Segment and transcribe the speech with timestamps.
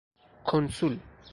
[0.47, 0.99] کنسول